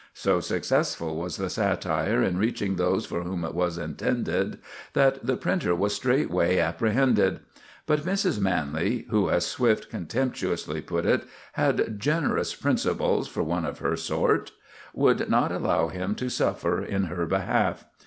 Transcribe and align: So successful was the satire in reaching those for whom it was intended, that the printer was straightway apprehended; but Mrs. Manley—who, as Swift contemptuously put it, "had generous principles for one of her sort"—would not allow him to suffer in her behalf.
So 0.15 0.39
successful 0.39 1.15
was 1.15 1.37
the 1.37 1.47
satire 1.47 2.23
in 2.23 2.39
reaching 2.39 2.75
those 2.77 3.05
for 3.05 3.21
whom 3.21 3.45
it 3.45 3.53
was 3.53 3.77
intended, 3.77 4.57
that 4.93 5.23
the 5.23 5.37
printer 5.37 5.75
was 5.75 5.93
straightway 5.93 6.57
apprehended; 6.57 7.41
but 7.85 7.99
Mrs. 8.01 8.39
Manley—who, 8.39 9.29
as 9.29 9.45
Swift 9.45 9.91
contemptuously 9.91 10.81
put 10.81 11.05
it, 11.05 11.25
"had 11.53 11.99
generous 11.99 12.55
principles 12.55 13.27
for 13.27 13.43
one 13.43 13.63
of 13.63 13.77
her 13.77 13.95
sort"—would 13.95 15.29
not 15.29 15.51
allow 15.51 15.89
him 15.89 16.15
to 16.15 16.29
suffer 16.29 16.81
in 16.83 17.03
her 17.03 17.27
behalf. 17.27 17.85